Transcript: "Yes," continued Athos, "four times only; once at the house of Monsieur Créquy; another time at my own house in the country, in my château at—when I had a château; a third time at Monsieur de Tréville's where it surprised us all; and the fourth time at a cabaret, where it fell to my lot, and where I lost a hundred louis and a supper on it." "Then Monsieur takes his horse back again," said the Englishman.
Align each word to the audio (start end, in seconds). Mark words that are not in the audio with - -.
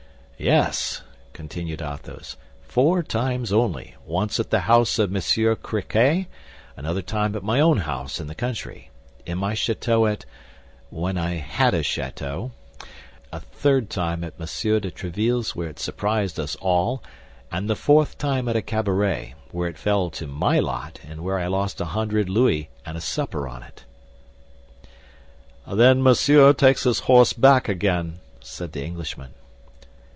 "Yes," 0.43 1.03
continued 1.33 1.83
Athos, 1.83 2.35
"four 2.63 3.03
times 3.03 3.53
only; 3.53 3.93
once 4.07 4.39
at 4.39 4.49
the 4.49 4.61
house 4.61 4.97
of 4.97 5.11
Monsieur 5.11 5.55
Créquy; 5.55 6.25
another 6.75 7.03
time 7.03 7.35
at 7.35 7.43
my 7.43 7.59
own 7.59 7.77
house 7.77 8.19
in 8.19 8.25
the 8.25 8.33
country, 8.33 8.89
in 9.23 9.37
my 9.37 9.53
château 9.53 10.11
at—when 10.11 11.15
I 11.15 11.35
had 11.35 11.75
a 11.75 11.83
château; 11.83 12.49
a 13.31 13.39
third 13.39 13.91
time 13.91 14.23
at 14.23 14.39
Monsieur 14.39 14.79
de 14.79 14.89
Tréville's 14.89 15.55
where 15.55 15.69
it 15.69 15.77
surprised 15.77 16.39
us 16.39 16.55
all; 16.55 17.03
and 17.51 17.69
the 17.69 17.75
fourth 17.75 18.17
time 18.17 18.47
at 18.47 18.55
a 18.55 18.63
cabaret, 18.63 19.35
where 19.51 19.69
it 19.69 19.77
fell 19.77 20.09
to 20.09 20.25
my 20.25 20.57
lot, 20.59 20.99
and 21.07 21.21
where 21.23 21.37
I 21.37 21.45
lost 21.45 21.79
a 21.79 21.85
hundred 21.93 22.29
louis 22.29 22.67
and 22.83 22.97
a 22.97 23.01
supper 23.01 23.47
on 23.47 23.61
it." 23.61 23.85
"Then 25.71 26.01
Monsieur 26.01 26.51
takes 26.53 26.81
his 26.85 27.01
horse 27.01 27.31
back 27.31 27.69
again," 27.69 28.17
said 28.39 28.71
the 28.71 28.83
Englishman. 28.83 29.35